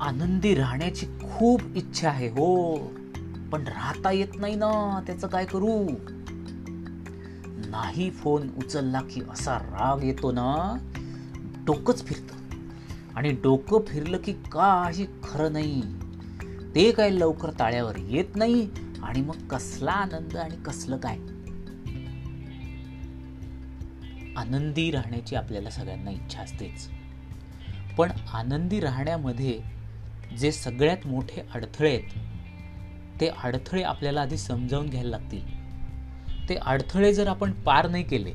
आनंदी 0.00 0.54
राहण्याची 0.54 1.06
खूप 1.06 1.60
इच्छा 1.76 2.08
आहे 2.08 2.28
हो. 2.28 2.78
पण 3.52 3.64
राहता 3.66 4.10
येत 4.10 4.28
नाही 4.36 4.54
ना 4.54 5.00
त्याचं 5.06 5.26
काय 5.26 5.44
करू? 5.44 5.88
नाही 7.66 8.10
फोन 8.10 8.48
उचलला 8.56 9.00
की 9.00 9.20
असा 9.30 9.58
राग 9.58 10.04
येतो 10.04 10.32
ना 10.32 10.76
डोकंच 11.64 12.04
फिरतं. 12.04 12.34
आणि 13.16 13.30
डोकं 13.30 13.84
फिरलं 13.88 14.18
की 14.18 14.32
काही 14.32 15.06
खरं 15.24 15.52
नाही. 15.52 15.82
ते 16.74 16.92
काय 16.92 17.10
लवकर 17.10 17.50
ताळ्यावर 17.58 17.96
येत 17.96 18.36
नाही 18.36 18.68
आणि 19.02 19.20
मग 19.20 19.48
कसला 19.48 19.92
आनंद 19.92 20.36
आणि 20.36 20.56
कसलं 20.64 20.96
काय? 20.96 21.16
आनंदी 24.36 24.90
राहण्याची 24.90 25.36
आपल्याला 25.36 25.70
सगळ्यांना 25.70 26.10
इच्छा 26.10 26.40
असतेच. 26.40 26.88
पण 27.96 28.10
आनंदी 28.32 28.80
राहण्यामध्ये 28.80 29.79
जे 30.38 30.52
सगळ्यात 30.52 31.06
मोठे 31.06 31.42
अडथळे 31.54 31.90
आहेत 31.90 33.20
ते 33.20 33.28
अडथळे 33.28 33.82
आपल्याला 33.82 34.22
आधी 34.22 34.36
समजावून 34.36 34.88
घ्यायला 34.88 35.10
लागतील. 35.10 35.42
ते 36.48 36.54
अडथळे 36.54 37.14
जर 37.14 37.28
आपण 37.28 37.52
पार 37.52 37.88
नाही 37.88 38.04
केले 38.04 38.32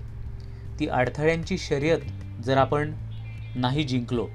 ती 0.79 0.87
अडथळ्यांची 0.87 1.57
शर्यत 1.57 1.99
जर 2.43 2.57
आपण 2.57 2.93
नाही 3.55 3.83
जिंकलो 3.83 4.27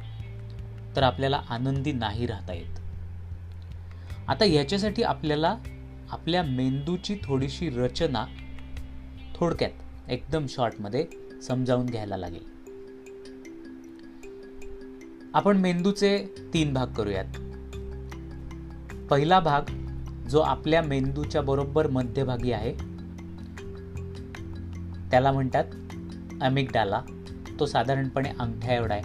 तर 0.96 1.02
आपल्याला 1.02 1.42
आनंदी 1.48 1.92
नाही 1.92 2.27
राहता 2.27 2.52
येत. 2.52 2.78
आता 4.29 4.45
याच्यासाठी 4.45 5.02
आपल्याला 5.02 5.56
आपल्या 6.10 6.42
मेंदूची 6.42 7.16
थोडीशी 7.24 7.70
रचना 7.70 8.27
थोडक्यात 9.37 10.10
एकदम 10.10 10.46
शॉर्टमध्ये 10.48 11.06
समजावून 11.42 11.87
घ्यायला 11.87 12.16
लागेल. 12.16 12.49
आपण 15.34 15.56
मेंदूचे 15.56 16.18
तीन 16.54 16.73
भाग 16.74 16.87
करूयात. 16.87 17.49
पहिला 19.10 19.40
भाग 19.40 19.62
जो 20.28 20.40
आपल्या 20.40 20.82
मेंदूच्या 20.82 21.42
बरोबर 21.42 21.86
मध्यभागी 21.86 22.52
आहे 22.52 22.74
त्याला 25.10 25.32
म्हणतात 25.32 25.64
अमिगडाला. 26.42 27.02
तो 27.60 27.66
साधारणपणे 27.66 28.28
अंगठ्या 28.40 28.74
एवढा 28.74 28.94
आहे. 28.94 29.02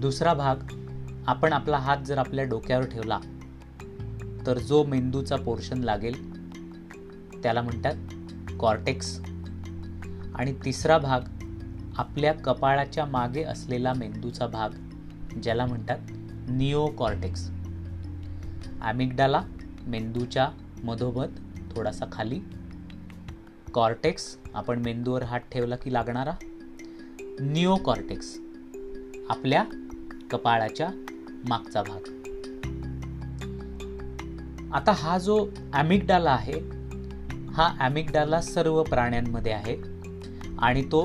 दुसरा 0.00 0.34
भाग 0.34 0.56
आपण 1.26 1.52
आपला 1.52 1.76
हात 1.76 1.96
जर 2.06 2.18
आपल्या 2.18 2.44
डोक्यावर 2.44 2.84
ठेवला 2.84 3.18
तर 4.46 4.58
जो 4.58 4.84
मेंदूचा 4.84 5.36
पोर्शन 5.36 5.78
लागेल 5.78 6.46
त्याला 7.42 7.62
म्हणतात 7.62 7.94
कॉर्टेक्स. 8.60 9.20
आणि 10.34 10.54
तिसरा 10.64 10.98
भाग 10.98 11.20
आपल्या 11.98 12.34
कपाळाच्या 12.34 13.04
मागे 13.04 13.42
असलेला 13.42 13.92
मेंदूचा 13.92 14.46
भाग 14.46 14.70
ज्याला 15.42 15.66
म्हणतात 15.66 15.98
निओ 16.48 16.86
कॉर्टेक्स 16.86 17.50
ॲमिग्डाला 18.82 19.42
मेंदूच्या 19.86 20.48
मधोमध 20.84 21.38
थोडासा 21.74 22.06
खाली. 22.12 22.40
कॉर्टेक्स 23.74 24.36
आपण 24.54 24.78
मेंदूवर 24.78 25.22
हात 25.22 25.40
ठेवला 25.52 25.76
की 25.76 25.92
लागणारा. 25.92 26.32
निओ 27.40 27.76
कॉर्टेक्स 27.76 28.36
आपल्या 29.30 29.64
कपाळाच्या 30.30 30.88
मागचा 31.48 31.82
भाग. 31.82 32.08
आता 34.74 34.92
हा 34.92 35.18
जो 35.18 35.46
ॲमिग्डाला 35.72 36.30
आहे 36.30 36.58
हा 37.52 37.68
ॲमिग्डाला 37.78 38.40
सर्व 38.40 38.82
प्राण्यांमध्ये 38.82 39.52
आहे 39.52 39.76
आणि 40.58 40.82
तो 40.82 41.02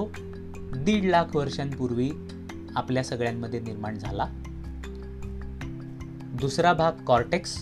दीड 0.75 1.05
लाख 1.05 1.36
वर्षांपूर्वी 1.36 2.09
आपल्या 2.75 3.03
सगळ्यांमध्ये 3.03 3.59
निर्माण 3.59 3.98
झाला. 3.98 4.25
दुसरा 6.39 6.73
भाग 6.73 6.92
कॉर्टेक्स 7.08 7.55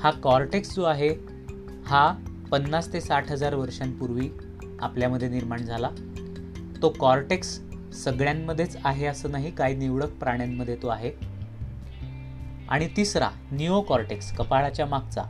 हा 0.00 0.10
कॉर्टेक्स 0.10 0.74
जो 0.74 0.82
आहे 0.84 1.08
हा 1.86 2.08
पन्नास 2.50 2.92
ते 2.92 3.00
साठ 3.00 3.30
हजार 3.30 3.54
वर्षांपूर्वी 3.54 4.28
आपल्यामध्ये 4.80 5.28
निर्माण 5.28 5.62
झाला. 5.62 5.90
तो 6.82 6.88
कॉर्टेक्स 7.00 7.48
सगळ्यांमध्येच 7.94 8.76
आहे 8.84 9.06
असं 9.06 9.30
नाही 9.30 9.50
काही 9.50 9.76
निवडक 9.76 10.10
प्राण्यांमध्ये 10.10 10.76
तो 10.76 10.88
आहे. 10.88 11.10
आणि 12.68 12.88
तिसरा 12.96 13.30
निओ 13.52 13.80
कॉर्टेक्स 13.80 14.32
कपाळाच्या 14.32 14.86
मागचा 14.86 15.22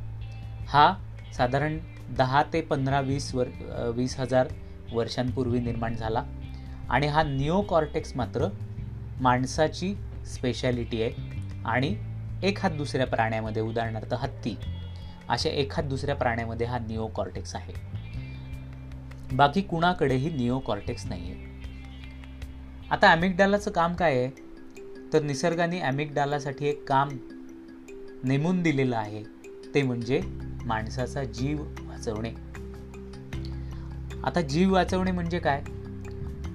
हा 0.69 0.93
साधारण 1.37 1.79
दहा 2.17 2.43
ते 2.43 2.61
पंधरा 2.61 3.01
वीस 3.01 3.35
वर 3.35 3.49
वीस 3.95 4.19
हजार 4.21 4.49
वर्षांपूर्वी 4.93 5.61
निर्माण 5.61 5.95
झाला. 5.95 6.25
आणि 6.91 7.07
हा 7.07 7.23
निओ 7.23 7.61
कॉर्टेक्स 7.61 8.17
मात्र 8.17 8.49
माणसाची 9.21 9.95
स्पेशालिटी 10.27 11.03
आहे. 11.03 11.13
आणि 11.65 11.95
एखाद 12.43 12.73
दुसऱ्या 12.73 13.07
प्राण्यामध्ये 13.07 13.63
उदाहरणार्थ 13.63 14.15
हत्ती 14.15 14.57
अशा 15.29 15.51
एखाद 15.51 15.85
दुसऱ्या 15.85 16.15
प्राण्यामध्ये 16.15 16.67
हा 16.67 16.79
निओ 16.79 17.07
कॉर्टेक्स 17.07 17.55
आहे. 17.55 17.73
बाकी 19.33 19.61
कुणाकडेही 19.63 20.31
निओ 20.31 20.59
कॉर्टेक्स 20.59 21.07
नाही 21.07 21.31
आहे 21.33 21.45
आता 22.91 23.09
ॲमिकडालाचं 23.09 23.71
काम 23.71 23.95
काय 23.95 24.19
आहे? 24.19 24.31
तर 25.13 25.23
निसर्गाने 25.23 25.81
ॲमिकडालासाठी 25.81 26.67
एक 26.67 26.89
काम 26.89 27.09
नेमून 28.25 28.63
दिलेलं 28.63 28.97
आहे. 28.97 29.23
ते 29.75 29.83
म्हणजे 29.83 30.21
माणसाचा 30.65 31.25
जीव 31.25 31.63
वाचवणे. 31.63 32.31
आता 34.25 34.41
जीव 34.41 34.73
वाचवणे 34.73 35.11
म्हणजे 35.11 35.39
काय? 35.39 35.63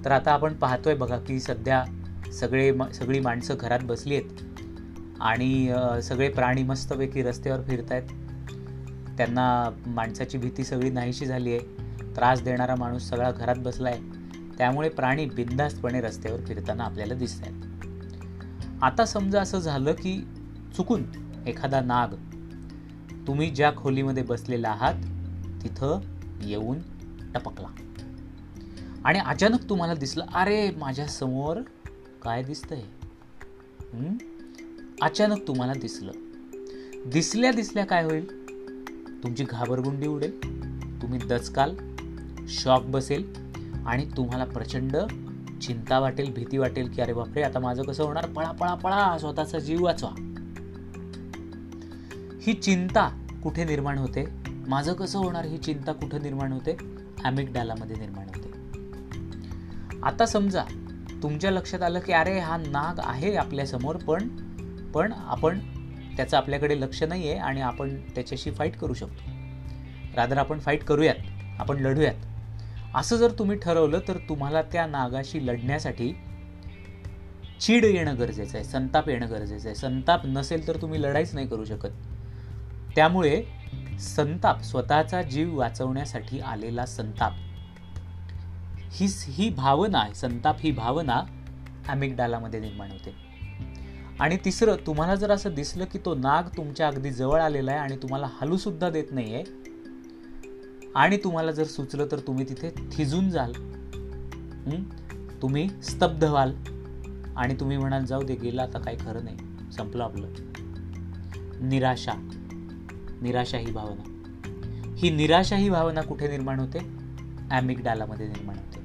तर 0.04 0.10
आता 0.10 0.32
आपण 0.32 0.54
पाहतोय 0.54 0.94
बघा 0.94 1.18
की 1.18 1.40
सध्या 1.40 1.84
सगळे 2.32 2.72
सगळी 2.92 3.20
माणसं 3.20 3.54
घरात 3.60 3.80
बसली 3.82 4.16
आहेत. 4.16 4.51
आणि 5.22 5.74
सगळे 6.02 6.28
प्राणी 6.28 6.62
मस्तपैकी 6.62 7.22
रस्त्यावर 7.22 7.62
फिरत 7.62 7.92
आहेत 7.92 8.08
त्यांना 9.16 9.70
माणसाची 9.86 10.38
भीती 10.38 10.64
सगळी 10.64 10.90
नाहीशी 10.90 11.26
झाली 11.26 11.50
आहे. 11.50 11.60
त्रास 12.16 12.42
देणारा 12.42 12.74
माणूस 12.78 13.08
सगळा 13.08 13.30
घरात 13.30 13.56
बसला 13.58 13.88
आहे 13.88 14.00
त्यामुळे 14.58 14.88
प्राणी 14.88 15.26
बिंदास्तपणे 15.26 16.00
रस्त्यावर 16.00 16.40
फिरताना 16.40 16.84
आपल्याला 16.84 17.14
दिसत 17.14 17.46
आहेत 17.46 18.82
आता 18.82 19.04
समजा 19.04 19.40
असं 19.42 19.58
झालं 19.58 19.92
की 19.92 20.20
चुकून 20.76 21.04
एखादा 21.46 21.80
नाग 21.80 22.14
तुम्ही 23.26 23.50
ज्या 23.50 23.72
खोलीमध्ये 23.76 24.22
बसलेला 24.22 24.68
आहात 24.68 24.94
तिथं 25.62 26.00
येऊन 26.42 26.78
टपकला. 27.34 27.68
आणि 29.04 29.18
अचानक 29.18 29.68
तुम्हाला 29.68 29.94
दिसलं 29.94 30.24
अरे 30.34 30.70
माझ्यासमोर 30.70 31.56
काय 32.22 32.42
दिसतंय? 32.42 32.82
अचानक 35.02 35.38
तुम्हाला 35.48 35.72
दिसलं. 35.72 36.12
दिसल्या 37.06 37.52
दिसल्या 37.52 37.86
काय 37.86 38.04
होईल? 38.04 38.46
तुमची 39.22 39.44
घाबरगुंडी 39.44 40.06
उडेल 40.06 40.38
तुम्ही 41.02 41.18
दचकाल 41.18 41.76
शॉक 42.48 42.82
बसेल 42.82 43.32
आणि 43.86 44.08
तुम्हाला 44.16 44.44
प्रचंड 44.44 44.96
चिंता 45.62 45.98
वाटेल 45.98 46.32
भीती 46.32 46.58
वाटेल 46.58 46.88
की 46.88 47.02
अरे 47.02 47.12
बापरे 47.12 47.42
आता 47.42 47.58
माझं 47.58 47.82
कसं 47.82 48.04
होणार? 48.04 48.26
पळा 48.26 48.52
पळा 48.52 48.74
पळा 48.74 49.18
स्वतःचा 49.18 49.58
जीव 49.58 49.84
वाचवा. 49.84 50.10
ही 52.42 52.52
चिंता 52.52 53.26
कुठे 53.42 53.64
निर्माण 53.64 53.98
होते? 53.98 54.24
माझं 54.68 54.92
कसं 54.92 55.18
होणार? 55.18 55.44
ही 55.44 55.58
चिंता 55.58 55.92
कुठे 55.92 56.18
निर्माण 56.18 56.52
होते? 56.52 56.76
ॲमिक 57.24 57.50
निर्माण 57.56 58.26
होते. 58.34 58.52
आता 60.02 60.26
समजा 60.26 60.64
तुमच्या 61.22 61.50
लक्षात 61.50 61.82
आलं 61.82 62.00
की 62.00 62.12
अरे 62.12 62.38
हा 62.38 62.56
नाग 62.56 63.00
आहे 63.04 63.36
आपल्यासमोर 63.36 63.96
पण 63.96 64.28
पण 64.94 65.12
आपण 65.12 65.58
त्याचं 66.16 66.36
आपल्याकडे 66.36 66.80
लक्ष 66.80 67.02
नाही 67.02 67.30
आहे 67.30 67.38
आणि 67.38 67.60
आपण 67.60 67.96
त्याच्याशी 68.14 68.50
फाईट 68.50 68.76
करू 68.76 68.94
शकतो. 68.94 69.30
रादर 70.16 70.38
आपण 70.38 70.58
फाईट 70.58 70.84
करूयात. 70.84 71.14
आपण 71.58 71.76
लढूयात. 71.76 72.14
असं 72.94 73.16
जर 73.16 73.30
तुम्ही 73.30 73.58
ठरवलं 73.58 73.98
तर 74.08 74.16
तुम्हाला 74.28 74.62
त्या 74.62 74.86
नागाशी 74.86 75.46
लढण्यासाठी 75.46 76.12
चीड 77.60 77.84
येणं 77.84 78.18
गरजेचं 78.18 78.58
आहे 78.58 78.64
संताप 78.64 79.08
येणं 79.08 79.30
गरजेचं 79.30 79.68
आहे. 79.68 79.74
संताप 79.74 80.20
नसेल 80.24 80.68
तर 80.68 80.76
तुम्ही 80.76 81.02
लढाईच 81.02 81.34
नाही 81.34 81.46
करू 81.46 81.64
शकत. 81.64 81.88
त्यामुळे 82.96 83.42
संताप 84.00 84.62
स्वतःचा 84.62 85.22
जीव 85.22 85.58
वाचवण्यासाठी 85.58 86.40
आलेला 86.40 86.86
संताप. 86.86 87.32
ही 88.90 89.06
ही 89.10 89.50
भावना 89.50 90.12
संताप 90.14 90.56
ही 90.60 90.70
भावना 90.70 91.20
ॲमिगडालामध्ये 91.88 92.60
निर्माण 92.60 92.90
होते. 92.90 93.21
आणि 94.20 94.36
तिसरं 94.44 94.76
तुम्हाला 94.86 95.14
जर 95.14 95.30
असं 95.30 95.54
दिसलं 95.54 95.84
की 95.84 95.98
तो 96.04 96.14
नाग 96.14 96.42
तुमच्या 96.56 96.88
अगदी 96.88 97.10
जवळ 97.10 97.40
आलेला 97.40 97.70
आहे 97.70 97.80
आणि 97.80 97.96
तुम्हाला 97.96 98.28
हलूसुद्धा 98.40 98.90
देत 98.90 99.04
नाही 99.10 99.34
आहे 99.34 99.44
आणि 100.94 101.16
तुम्हाला 101.16 101.52
जर 101.52 101.64
सुचलं 101.64 102.06
तर 102.12 102.18
तुम्ही 102.18 102.48
तिथे 102.48 102.74
थिजून 102.92 103.30
जाल. 103.30 103.52
तुम्ही 105.42 105.68
स्तब्ध 105.82 106.24
व्हाल. 106.24 106.54
आणि 107.36 107.54
तुम्ही 107.60 107.76
म्हणाल 107.76 108.04
जाऊ 108.04 108.22
दे 108.22 108.34
गेला 108.34 108.62
आता 108.62 108.78
काही 108.78 108.96
खरं 108.96 109.24
नाही. 109.24 109.36
संपलं 109.72 110.04
आपलं. 110.04 110.28
निराशा. 111.60 112.12
निराशा 113.22 113.58
ही 113.58 113.72
भावना. 113.72 114.02
ही 114.96 115.10
निराशा 115.10 115.56
ही 115.56 115.70
भावना 115.70 116.00
कुठे 116.00 116.28
निर्माण 116.28 116.60
होते? 116.60 116.78
ॲमिक 117.50 117.82
डालामध्ये 117.82 118.26
निर्माण 118.26 118.56
होते. 118.56 118.81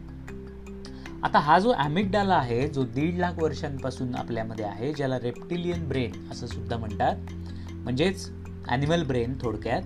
आता 1.24 1.40
हा 1.40 1.58
जो 1.60 1.74
ॲमिकडाला 1.74 2.36
आहे 2.36 2.68
जो 2.68 2.84
दीड 2.86 3.18
लाख 3.18 3.40
वर्षांपासून 3.40 4.16
आपल्यामध्ये 4.16 4.66
आहे 4.66 4.94
ज्याला 4.94 5.20
रेप्टिलियन 5.20 5.88
ब्रेन 5.88 6.30
असं 6.32 6.48
सुद्धा 6.48 6.78
म्हणतात 6.78 7.34
म्हणजेच 7.74 8.30
ॲनिमल 8.68 9.04
ब्रेन 9.04 9.34
थोडक्यात 9.42 9.82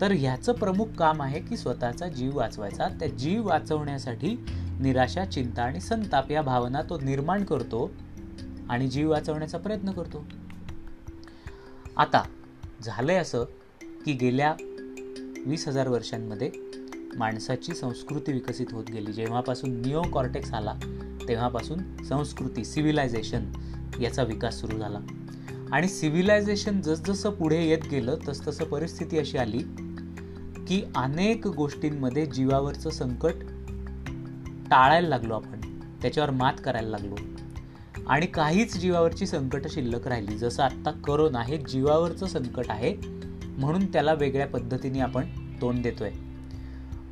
तर 0.00 0.12
ह्याचं 0.12 0.52
प्रमुख 0.52 0.86
काम 0.98 1.22
आहे 1.22 1.40
की 1.40 1.56
स्वतःचा 1.56 2.08
जीव 2.08 2.36
वाचवायचा. 2.36 2.88
त्या 3.00 3.08
जीव 3.08 3.46
वाचवण्यासाठी 3.46 4.34
निराशा 4.80 5.24
चिंता 5.24 5.62
आणि 5.62 5.80
संताप 5.80 6.30
या 6.30 6.42
भावना 6.42 6.82
तो 6.82 6.98
निर्माण 7.00 7.44
करतो 7.44 7.90
आणि 8.68 8.88
जीव 8.88 9.10
वाचवण्याचा 9.10 9.58
प्रयत्न 9.58 9.90
करतो. 9.90 10.24
आता 11.96 12.22
झालंय 12.82 13.16
असं 13.16 13.44
की 14.04 14.12
गेल्या 14.12 14.54
वीस 15.46 15.68
हजार 15.68 15.88
वर्षांमध्ये 15.88 16.50
माणसाची 17.16 17.74
संस्कृती 17.74 18.32
विकसित 18.32 18.66
होत 18.72 18.84
गेली. 18.90 19.12
जेव्हापासून 19.12 19.70
निओ 19.70 20.02
कॉर्टेक्स 20.02 20.52
आला 20.52 20.74
तेव्हापासून 21.28 22.04
संस्कृती 22.04 22.64
सिव्हिलायझेशन 22.64 23.44
याचा 24.00 24.22
विकास 24.22 24.60
सुरू 24.60 24.78
झाला. 24.78 24.98
आणि 25.72 25.88
सिव्हिलायझेशन 25.88 26.80
जसजसं 26.80 27.30
पुढे 27.30 27.64
येत 27.64 27.78
गेलं 27.90 28.16
तसतसं 28.28 28.64
परिस्थिती 28.64 29.18
अशी 29.18 29.38
आली 29.38 29.58
की 30.68 30.82
अनेक 30.96 31.46
गोष्टींमध्ये 31.46 32.26
जीवावरचं 32.26 32.90
संकट 32.90 33.34
टाळायला 34.70 35.08
लागलो 35.08 35.34
आपण. 35.34 35.60
त्याच्यावर 36.02 36.30
मात 36.30 36.52
करायला 36.64 36.88
लागलो. 36.88 37.14
आणि 38.06 38.26
काहीच 38.26 38.78
जीवावरची 38.78 39.26
संकट 39.26 39.68
शिल्लक 39.68 40.08
राहिली. 40.08 40.38
जसं 40.38 40.62
आत्ता 40.62 40.90
करोना 40.90 41.42
हे 41.42 41.58
जीवावरचं 41.58 42.26
संकट 42.26 42.64
आहे 42.68 42.96
म्हणून 43.58 43.92
त्याला 43.92 44.12
वेगळ्या 44.12 44.46
पद्धतीने 44.46 45.00
आपण 45.00 45.24
तोंड 45.60 45.82
देतोय. 45.82 46.10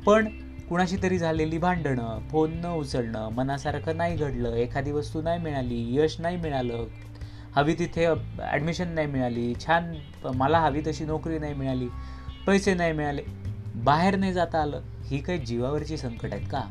पण 0.05 0.27
कुणाशी 0.69 0.97
तरी 1.03 1.17
झालेली 1.17 1.57
भांडणं 1.57 2.19
फोन 2.31 2.51
न 2.53 2.65
उचलणं 2.65 3.29
मनासारखं 3.29 3.97
नाही 3.97 4.15
घडलं 4.15 4.55
एखादी 4.55 4.91
वस्तू 4.91 5.21
नाही 5.21 5.39
मिळाली 5.39 5.95
यश 5.99 6.15
नाही 6.19 6.37
मिळालं 6.37 6.85
हवी 7.55 7.73
तिथे 7.73 8.05
ॲडमिशन 8.39 8.87
नाही 8.87 9.07
मिळाली 9.07 9.53
छान 9.67 9.93
मला 10.35 10.59
हवी 10.59 10.81
तशी 10.87 11.05
नोकरी 11.05 11.39
नाही 11.39 11.53
मिळाली 11.53 11.87
पैसे 12.47 12.73
नाही 12.73 12.93
मिळाले 12.93 13.21
बाहेर 13.75 14.15
नाही 14.15 14.33
जाता 14.33 14.61
आलं 14.61 14.81
ही 15.05 15.17
काही 15.17 15.39
जीवावरची 15.39 15.97
संकट 15.97 16.33
आहेत 16.33 16.47
का? 16.51 16.61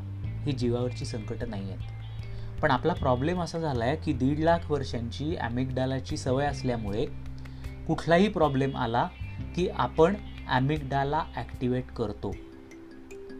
ही 0.44 0.52
जीवावरची 0.52 1.05
संकटं 1.05 1.50
नाही 1.50 1.70
आहेत. 1.70 2.61
पण 2.62 2.70
आपला 2.70 2.93
प्रॉब्लेम 2.93 3.43
असा 3.43 3.58
झाला 3.58 3.84
आहे 3.84 3.96
की 3.96 4.12
दीड 4.12 4.38
लाख 4.38 4.70
वर्षांची 4.70 5.37
ॲमिकडालाची 5.40 6.17
सवय 6.17 6.46
असल्यामुळे 6.46 7.06
कुठलाही 7.87 8.29
प्रॉब्लेम 8.29 8.76
आला 8.76 9.08
की 9.56 9.69
आपण 9.69 10.14
ॲमिकडाला 10.49 11.25
ॲक्टिवेट 11.37 11.87
करतो. 11.87 12.34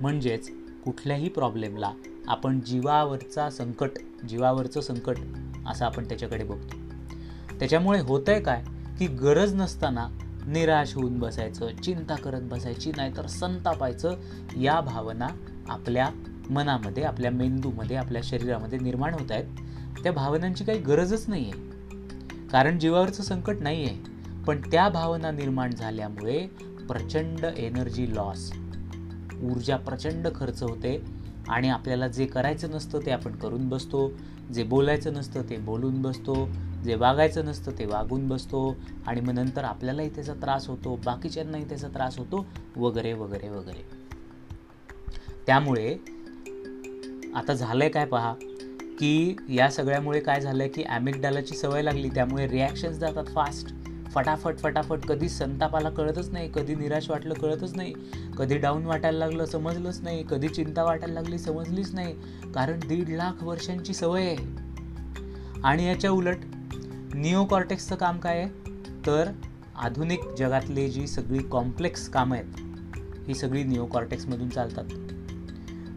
म्हणजेच 0.03 0.51
कुठल्याही 0.85 1.29
प्रॉब्लेमला 1.29 1.93
आपण 2.29 2.61
जीवावरचा 2.61 3.51
संकट 3.51 3.91
जीवावरचं 4.29 4.81
संकट 4.81 5.17
असं 5.67 5.85
आपण 5.85 6.09
त्याच्याकडे 6.09 6.45
बघतो. 6.45 6.77
त्याच्यामुळे 7.59 8.01
होतंय 8.01 8.41
काय? 8.41 8.65
की 8.99 9.07
गरज 9.07 9.55
नसताना 9.55 10.09
निराश 10.47 10.95
होऊन 10.95 11.19
बसायचं 11.19 11.77
चिंता 11.85 12.17
करत 12.17 12.41
बसायची 12.43 12.93
नाहीतर 12.97 13.27
संतापायचं 13.27 14.17
या 14.61 14.81
भावना 14.81 15.29
आपल्या 15.69 16.09
मनामध्ये 16.51 17.03
आपल्या 17.03 17.31
मेंदूमध्ये 17.31 17.97
आपल्या 17.97 18.23
शरीरामध्ये 18.25 18.79
निर्माण 18.79 19.15
होत 19.15 19.33
आहेत. 19.33 19.45
त्या 20.03 20.13
भावनांची 20.13 20.65
काही 20.65 20.79
गरजच 20.79 21.29
नाही 21.29 21.51
आहे 21.51 22.49
कारण 22.49 22.79
जीवावरचं 22.79 23.23
संकट 23.23 23.57
नाही 23.61 23.85
आहे 23.85 23.97
पण 24.47 24.61
त्या 24.61 24.89
भावना 24.89 25.31
निर्माण 25.31 25.71
झाल्यामुळे 25.71 26.47
प्रचंड 26.89 27.45
एनर्जी 27.45 28.15
लॉस 28.15 28.53
ऊर्जा 29.43 29.77
प्रचंड 29.77 30.29
खर्च 30.35 30.63
होते 30.63 31.05
आणि 31.49 31.69
आपल्याला 31.69 32.09
जे 32.09 32.27
करायचं 32.27 32.71
नसतं 32.71 32.99
ते 33.07 33.11
आपण 33.11 33.33
करून 33.33 33.69
बसतो. 33.69 34.13
जे 34.55 34.63
बोलायचं 34.63 35.13
नसतं 35.13 35.43
ते 35.51 35.57
बोलून 35.57 36.03
बसतो. 36.03 36.49
जे 36.85 36.95
वागायचं 36.95 37.45
नसतं 37.45 37.73
ते 37.79 37.87
वागून 37.87 38.29
बसतो. 38.29 38.77
आणि 39.07 39.21
मग 39.21 39.31
नंतर 39.31 39.65
आपल्यालाही 39.65 40.15
त्याचा 40.15 40.35
त्रास 40.35 40.69
होतो 40.69 41.01
बाकीच्यांनाही 41.05 41.69
त्याचा 41.69 41.89
त्रास 41.89 42.19
होतो 42.19 42.47
वगैरे 42.77 43.13
वगैरे 43.13 43.49
वगैरे. 43.49 43.83
त्यामुळे 45.47 45.99
आता 47.35 47.55
झालंय 47.55 47.89
काय 47.89 48.05
पहा 48.05 48.35
की 48.99 49.37
या 49.49 49.71
सगळ्यामुळे 49.71 50.21
काय 50.21 50.41
झालंय 50.41 50.69
की 50.69 50.83
ॲमिकडालाची 50.83 51.57
सवय 51.57 51.83
लागली 51.83 52.09
त्यामुळे 52.09 52.49
रिॲक्शन्स 52.49 52.97
जातात 52.97 53.25
फास्ट 53.25 53.75
फटाफट 54.15 54.59
फटाफट. 54.59 55.07
कधी 55.07 55.29
संतापाला 55.29 55.91
कळतच 55.91 56.31
नाही 56.31 56.51
कधी 56.55 56.75
निराश 56.75 57.11
वाटलं 57.11 57.35
कळतच 57.35 57.75
नाही 57.77 57.95
कधी 58.39 58.59
डाऊन 58.59 58.87
वाटायला 58.87 59.19
लागलं 59.19 59.45
समजलंच 59.45 60.01
नाही 60.03 60.25
कधी 60.31 60.49
चिंता 60.49 60.85
वाटायला 60.85 61.15
लागली 61.15 61.39
समजलीच 61.39 61.95
नाही. 61.95 62.15
कारण 62.55 62.79
दीड 62.79 63.09
लाख 63.09 63.43
वर्षांची 63.43 63.95
सवय 63.95 64.27
आहे. 64.27 64.37
आणि 65.65 65.87
याच्या 65.87 66.11
उलट 66.11 66.37
निओकॉर्टेक्सचं 67.15 67.95
काम 67.95 68.19
काय 68.19 68.39
आहे? 68.39 68.49
तर 69.07 69.31
आधुनिक 69.77 70.21
जगातली 70.39 70.89
जी 70.89 71.07
सगळी 71.07 71.39
कॉम्प्लेक्स 71.39 72.09
कामं 72.09 72.37
आहेत 72.37 73.27
ही 73.29 73.35
सगळी 73.35 73.65
निओकॉर्टेक्समधून 73.65 74.49
चालतात. 74.49 74.85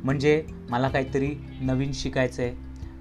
म्हणजे 0.03 0.43
मला 0.69 0.89
काहीतरी 0.89 1.35
नवीन 1.61 1.91
शिकायचं 1.93 2.43
आहे 2.43 2.55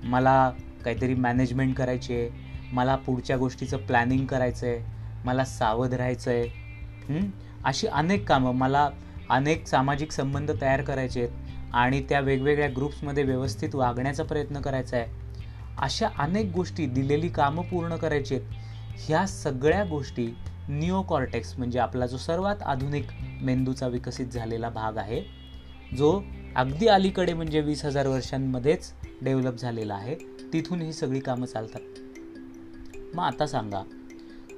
मला 0.09 0.53
काहीतरी 0.85 1.15
मॅनेजमेंट 1.15 1.77
करायची 1.77 2.15
आहे 2.15 2.31
मला 2.73 2.97
पुढच्या 2.97 3.37
गोष्टीचं 3.37 3.77
प्लॅनिंग 3.77 4.27
करायचं 4.27 4.67
आहे 4.67 4.94
मला 5.25 5.45
सावध 5.45 5.95
राहायचं 5.95 6.31
आहे 6.31 7.21
अशी 7.65 7.87
अनेक 7.87 8.29
कामं 8.29 8.55
मला 8.55 8.89
अनेक 9.31 9.67
सामाजिक 9.67 10.13
संबंध 10.13 10.51
तयार 10.61 10.83
करायचे 10.83 11.21
आहेत 11.21 11.75
आणि 11.75 12.03
त्या 12.09 12.21
वेगवेगळ्या 12.21 12.69
ग्रुप्समध्ये 12.69 13.23
व्यवस्थित 13.25 13.75
वागण्याचा 13.75 14.23
प्रयत्न 14.23 14.61
करायचा 14.61 14.97
आहे. 14.97 15.07
अशा 15.79 16.09
अनेक 16.19 16.51
गोष्टी 16.53 16.87
दिलेली 16.87 17.29
कामं 17.29 17.63
पूर्ण 17.63 17.97
करायची 17.97 18.35
आहेत. 18.35 18.47
ह्या 19.07 19.27
सगळ्या 19.27 19.85
गोष्टी 19.85 20.27
निओकॉर्टेक्स 20.69 21.55
म्हणजे 21.59 21.79
आपला 21.79 22.07
जो 22.07 22.17
सर्वात 22.17 22.63
आधुनिक 22.63 23.07
मेंदूचा 23.43 23.87
विकसित 23.87 24.27
झालेला 24.27 24.69
भाग 24.69 24.97
आहे 24.97 25.23
जो 25.99 26.21
अगदी 26.57 26.87
अलीकडे 26.87 27.33
म्हणजे 27.33 27.61
वीस 27.61 27.85
हजार 27.85 28.07
वर्षांमध्येच 28.07 28.93
डेव्हलप 29.23 29.57
झालेला 29.57 29.95
आहे 29.95 30.15
तिथून 30.53 30.83
ही 30.83 30.93
सगळी 30.93 31.21
कामं 31.21 31.47
चालतात. 31.47 31.81
मग 33.15 33.25
आता 33.25 33.47
सांगा 33.47 33.83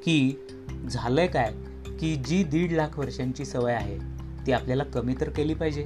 की 0.06 0.88
झालंय 0.90 1.26
काय 1.26 1.52
की 2.00 2.14
जी 2.26 2.42
दीड 2.44 2.72
लाख 2.72 2.98
वर्षांची 2.98 3.44
सवय 3.44 3.74
आहे 3.74 3.98
ती 4.46 4.52
आपल्याला 4.52 4.84
कमी 4.84 5.14
तर 5.20 5.28
केली 5.28 5.54
पाहिजे. 5.54 5.82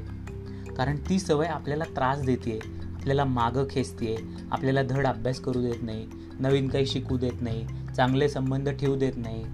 कारण 0.77 0.97
ती 1.09 1.19
सवय 1.19 1.47
आपल्याला 1.47 1.85
त्रास 1.97 2.23
देते 2.25 2.59
आपल्याला 2.95 3.25
मागं 3.25 3.67
खेचते 3.71 4.17
आपल्याला 4.53 4.83
धड 4.83 5.07
अभ्यास 5.07 5.41
करू 5.41 5.63
देत 5.63 5.83
नाही 5.83 6.07
नवीन 6.41 6.69
काही 6.69 6.87
शिकू 6.87 7.17
देत 7.19 7.43
नाही 7.43 7.67
चांगले 7.97 8.29
संबंध 8.29 8.69
ठेवू 8.71 8.97
देत 8.97 9.13
नाही. 9.17 9.45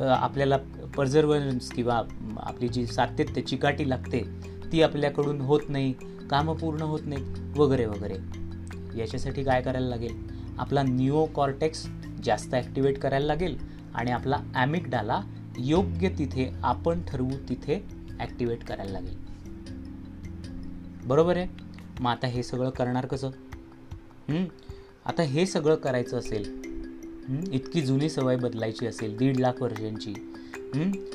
आपल्याला 0.00 0.56
पर्झर्वन्स 0.96 1.68
किंवा 1.70 2.00
आपली 2.38 2.68
जी 2.68 2.86
सातत्य 2.86 3.40
चिकाटी 3.40 3.88
लागते 3.90 4.22
ती 4.72 4.82
आपल्याकडून 4.82 5.40
होत 5.40 5.68
नाही 5.68 5.92
कामं 6.30 6.56
पूर्ण 6.56 6.82
होत 6.82 7.00
नाहीत 7.04 7.58
वगैरे 7.58 7.86
वगैरे. 7.86 8.16
याच्यासाठी 8.98 9.44
काय 9.44 9.62
करायला 9.62 9.88
लागेल? 9.88 10.16
आपला 10.58 10.82
निओ 10.82 11.24
कॉर्टेक्स 11.26 11.86
जास्त 12.24 12.54
ॲक्टिवेट 12.54 12.98
करायला 12.98 13.26
लागेल. 13.26 13.56
आणि 13.94 14.10
आपला 14.10 14.36
ॲमिकडाला 14.54 15.20
योग्य 15.58 16.08
तिथे 16.08 16.50
आपण 16.62 17.02
ठरवू 17.08 17.36
तिथे 17.48 17.82
ॲक्टिवेट 18.20 18.64
करायला 18.64 18.92
लागेल. 18.92 19.16
बरोबर 21.06 21.36
आहे? 21.36 21.46
मग 22.00 22.10
आता 22.10 22.26
हे 22.26 22.42
सगळं 22.42 22.70
करणार 22.70 23.06
कसं? 23.06 23.30
आता 25.06 25.22
हे 25.22 25.46
सगळं 25.46 25.74
करायचं 25.74 26.18
असेल 26.18 27.52
इतकी 27.52 27.80
जुनी 27.80 28.08
सवय 28.10 28.36
बदलायची 28.36 28.86
असेल 28.86 29.16
दीड 29.16 29.36
लाख 29.36 29.62
वर्षांची 29.62 30.14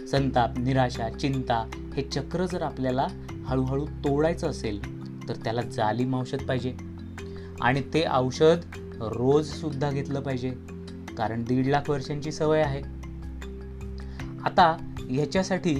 संताप 0.07 0.57
निराशा 0.59 1.09
चिंता 1.09 1.63
हे 1.95 2.01
चक्र 2.03 2.45
जर 2.45 2.62
आपल्याला 2.62 3.07
हळूहळू 3.45 3.86
तोडायचं 3.86 4.50
असेल 4.50 4.79
तर 5.29 5.36
त्याला 5.36 5.62
जालिम 5.62 6.15
औषध 6.15 6.45
पाहिजे. 6.48 6.74
आणि 7.62 7.81
ते 7.81 8.03
औषध 8.12 8.59
रोजसुद्धा 9.01 9.91
घेतलं 9.91 10.21
पाहिजे. 10.21 10.50
कारण 11.20 11.44
दीड 11.44 11.68
लाख 11.68 11.90
वर्षांची 11.90 12.32
सवय 12.32 12.62
आहे. 12.62 12.82
आता 14.46 14.66
ह्याच्यासाठी 15.10 15.76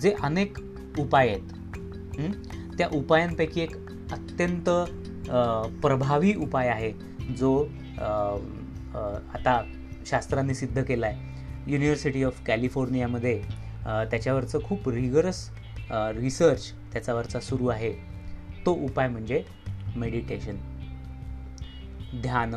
जे 0.00 0.14
अनेक 0.22 0.58
उपाय 0.98 1.28
आहेत 1.28 1.56
त्या 2.78 2.88
उपायांपैकी 2.94 3.60
एक 3.60 3.76
अत्यंत 4.12 4.70
प्रभावी 5.82 6.34
उपाय 6.36 6.68
आहे 6.68 6.92
जो 7.38 7.52
आता 9.34 9.60
शास्त्रांनी 10.06 10.54
सिद्ध 10.54 10.82
केला 10.82 11.06
आहे 11.06 11.72
युनिव्हर्सिटी 11.72 12.22
ऑफ 12.24 12.40
कॅलिफोर्नियामध्ये 12.46 13.40
त्याच्यावरचं 13.84 14.58
खूप 14.64 14.88
रिगरस 14.88 15.48
रिसर्च 15.90 16.72
त्याच्यावरचा 16.92 17.40
सुरू 17.40 17.66
आहे. 17.68 17.92
तो 18.66 18.72
उपाय 18.84 19.08
म्हणजे 19.08 19.42
मेडिटेशन 19.96 20.56
ध्यान. 22.22 22.54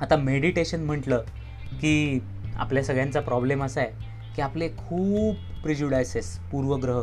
आता 0.00 0.16
मेडिटेशन 0.16 0.84
म्हटलं 0.84 1.24
की 1.72 2.20
आपल्या 2.56 2.84
सगळ्यांचा 2.84 3.20
प्रॉब्लेम 3.20 3.64
असा 3.64 3.80
आहे 3.80 3.90
की 4.36 4.42
आपले 4.42 4.68
खूप 4.68 5.36
प्रिज्युडायसेस 5.62 6.38
पूर्वग्रह 6.38 7.02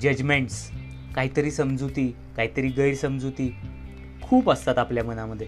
जजमेंट्स 0.00 0.70
काहीतरी 1.14 1.50
समजुती 1.50 2.16
काहीतरी 2.36 2.68
गैरसमजुती 2.68 3.56
खूप 4.22 4.50
असतात 4.50 4.78
आपल्या 4.78 5.04
मनामध्ये. 5.04 5.46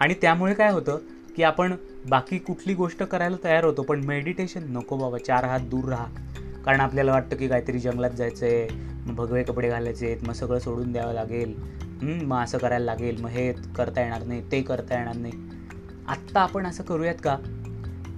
आणि 0.00 0.14
त्यामुळे 0.14 0.54
काय 0.54 0.72
होतं 0.72 0.98
की 1.36 1.42
आपण 1.42 1.74
बाकी 2.08 2.38
कुठली 2.38 2.74
गोष्ट 2.74 3.02
करायला 3.02 3.36
तयार 3.44 3.64
होतो 3.64 3.82
पण 3.82 4.04
मेडिटेशन 4.04 4.76
नको 4.76 4.96
बाबा 4.96 5.18
चार 5.18 5.44
हात 5.44 5.60
दूर 5.60 5.88
राहा. 5.88 6.06
कारण 6.64 6.80
आपल्याला 6.80 7.12
वाटतं 7.12 7.36
की 7.36 7.48
काहीतरी 7.48 7.78
जंगलात 7.78 8.10
जायचं 8.10 8.46
आहे 8.46 8.68
भगवे 9.06 9.42
कपडे 9.42 9.68
घालायचे 9.68 10.06
आहेत 10.06 10.16
मग 10.22 10.32
सगळं 10.32 10.58
सोडून 10.58 10.92
द्यावं 10.92 11.12
लागेल. 11.12 11.76
मग 12.02 12.36
असं 12.36 12.58
करायला 12.58 12.84
लागेल 12.84 13.20
मग 13.20 13.28
हे 13.28 13.52
करता 13.76 14.00
येणार 14.00 14.22
नाही 14.22 14.42
ते 14.52 14.60
करता 14.62 14.98
येणार 14.98 15.16
नाही. 15.16 15.32
आत्ता 16.08 16.40
आपण 16.40 16.66
असं 16.66 16.84
करूयात 16.84 17.14
का 17.24 17.36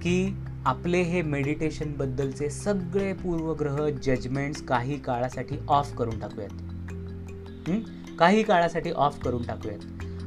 की 0.01 0.35
आपले 0.65 1.01
हे 1.01 1.21
मेडिटेशनबद्दलचे 1.21 2.49
सगळे 2.49 3.11
पूर्वग्रह 3.13 3.87
जजमेंट्स 4.03 4.61
काही 4.61 4.97
काळासाठी 4.99 5.57
ऑफ 5.67 5.93
करून 5.95 6.19
टाकूयात. 6.19 7.71
काही 8.19 8.43
काळासाठी 8.43 8.91
ऑफ 8.91 9.19
करून 9.19 9.43
टाकूयात. 9.43 9.79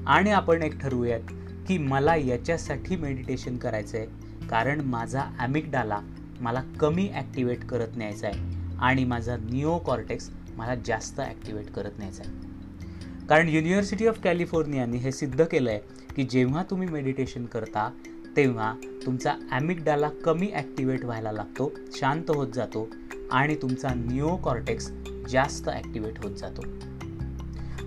आणि 0.07 0.31
आपण 0.31 0.63
एक 0.63 0.79
ठरवूयात 0.81 1.33
की 1.69 1.77
मला 1.79 2.15
याच्यासाठी 2.17 2.97
मेडिटेशन 2.97 3.57
करायचं 3.57 3.99
आहे 3.99 4.47
कारण 4.49 4.81
माझा 4.81 5.23
ॲमिकडाला 5.39 6.01
मला 6.41 6.63
कमी 6.81 7.09
ॲक्टिवेट 7.15 7.65
करत 7.65 7.97
न्यायचा 7.97 8.27
आहे 8.29 8.77
आणि 8.81 9.05
माझा 9.05 9.37
निओ 9.37 9.79
कॉर्टेक्स 9.79 10.31
मला 10.57 10.75
जास्त 10.87 11.21
ॲक्टिवेट 11.21 11.71
करत 11.71 11.99
न्यायचा 11.99 12.23
आहे 12.27 12.52
कारण 13.29 13.49
युनिव्हर्सिटी 13.49 14.07
ऑफ 14.07 14.21
कॅलिफोर्नियाने 14.21 14.97
हे 14.97 15.13
सिद्ध 15.13 15.45
केलं 15.45 15.71
आहे 15.71 15.81
की 16.17 16.25
जेव्हा 16.25 16.63
तुम्ही 16.63 16.89
मेडिटेशन 16.89 17.47
करता 17.47 17.91
तेव्हा 18.37 18.75
तुमचा 19.07 19.35
ॲमिकडाला 19.51 20.09
कमी 20.25 20.51
ॲक्टिवेट 20.55 21.05
व्हायला 21.05 21.33
लागतो 21.33 21.73
शांत 21.97 22.31
होत 22.31 22.49
जातो 22.55 22.89
आणि 23.33 23.57
तुमचा 23.63 23.89
निओकॉर्टेक्स 23.89 24.91
जास्त 25.29 25.69
ॲक्टिवेट 25.69 26.19
होत 26.19 26.31
जातो. 26.31 26.63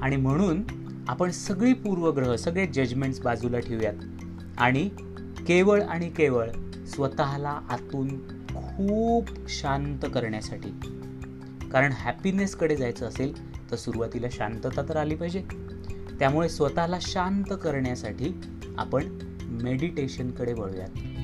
आणि 0.02 0.16
म्हणून 0.16 0.64
आपण 1.08 1.32
सगळी 1.32 1.74
पूर्वग्रह 1.74 2.36
सगळे 2.36 2.66
जजमेंट्स 2.68 3.20
बाजूला 3.20 3.60
ठेवूयात. 3.60 3.94
आणि 4.58 4.90
केवळ 5.48 5.82
आणि 5.82 6.10
केवळ 6.10 6.50
स्वतःला 6.86 7.60
आतून 7.70 8.08
खूप 8.56 9.50
शांत 9.50 10.06
करण्यासाठी. 10.14 10.70
कारण 11.72 11.92
हॅपीनेसकडे 11.92 12.76
जायचं 12.76 13.08
असेल 13.08 13.34
तर 13.72 13.76
सुरुवातीला 13.76 14.28
शांतता 14.32 14.82
तर 14.90 14.98
आली 14.98 15.16
पाहिजे. 15.16 15.44
त्यामुळे 16.20 16.50
स्वतःला 16.50 16.98
शांत 17.02 17.54
करण्यासाठी 17.64 18.42
आपण 18.78 19.20
मेडिटेशनकडे 19.42 20.54
वळूयात. 20.54 21.15